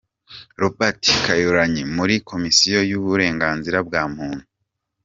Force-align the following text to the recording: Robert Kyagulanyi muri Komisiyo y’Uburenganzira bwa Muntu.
Robert 0.61 1.01
Kyagulanyi 1.23 1.81
muri 1.95 2.15
Komisiyo 2.29 2.79
y’Uburenganzira 2.89 3.77
bwa 3.87 4.03
Muntu. 4.15 4.45